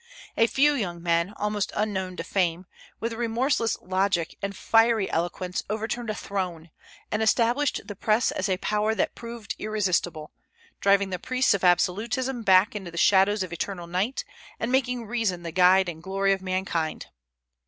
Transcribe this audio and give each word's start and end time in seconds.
A 0.35 0.47
few 0.47 0.73
young 0.73 1.03
men, 1.03 1.31
almost 1.37 1.71
unknown 1.75 2.15
to 2.17 2.23
fame, 2.23 2.65
with 2.99 3.13
remorseless 3.13 3.77
logic 3.83 4.35
and 4.41 4.55
fiery 4.57 5.07
eloquence 5.11 5.61
overturned 5.69 6.09
a 6.09 6.15
throne, 6.15 6.71
and 7.11 7.21
established 7.21 7.81
the 7.85 7.95
Press 7.95 8.31
as 8.31 8.49
a 8.49 8.57
power 8.57 8.95
that 8.95 9.13
proved 9.13 9.55
irresistible, 9.59 10.31
driving 10.79 11.11
the 11.11 11.19
priests 11.19 11.53
of 11.53 11.63
absolutism 11.63 12.41
back 12.41 12.75
into 12.75 12.89
the 12.89 12.97
shadows 12.97 13.43
of 13.43 13.53
eternal 13.53 13.85
night, 13.85 14.25
and 14.59 14.71
making 14.71 15.05
reason 15.05 15.43
the 15.43 15.51
guide 15.51 15.87
and 15.87 16.01
glory 16.01 16.33
of 16.33 16.41
mankind. 16.41 17.05